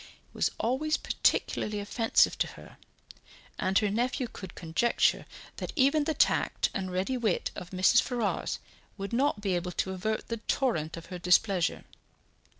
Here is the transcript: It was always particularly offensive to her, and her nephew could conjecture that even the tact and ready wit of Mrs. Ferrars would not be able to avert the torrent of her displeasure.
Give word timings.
It 0.33 0.33
was 0.33 0.49
always 0.59 0.97
particularly 0.97 1.79
offensive 1.79 2.35
to 2.39 2.47
her, 2.57 2.77
and 3.59 3.77
her 3.77 3.91
nephew 3.91 4.25
could 4.27 4.55
conjecture 4.55 5.27
that 5.57 5.71
even 5.75 6.05
the 6.05 6.15
tact 6.15 6.71
and 6.73 6.91
ready 6.91 7.17
wit 7.17 7.51
of 7.55 7.69
Mrs. 7.69 8.01
Ferrars 8.01 8.57
would 8.97 9.13
not 9.13 9.41
be 9.41 9.53
able 9.55 9.73
to 9.73 9.91
avert 9.91 10.27
the 10.27 10.37
torrent 10.37 10.97
of 10.97 11.05
her 11.13 11.19
displeasure. 11.19 11.83